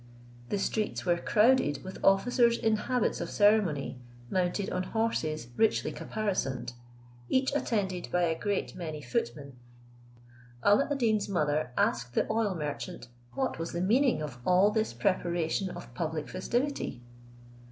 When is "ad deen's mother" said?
10.89-11.69